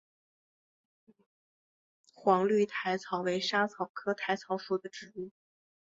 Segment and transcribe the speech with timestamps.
[2.15, 5.29] 黄绿薹草为莎草科薹草属的植物。